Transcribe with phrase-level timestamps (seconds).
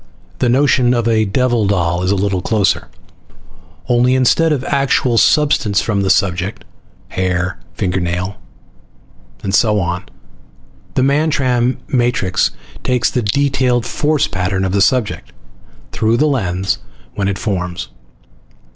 [0.39, 2.87] The notion of a devil doll is a little closer.
[3.87, 6.65] Only instead of actual substance from the subject
[7.09, 10.05] hair, fingernail parings, and so on
[10.95, 12.49] the Mantram matrix
[12.83, 15.33] takes the detailed force pattern of the subject,
[15.91, 16.79] through the lens
[17.13, 17.89] when it forms.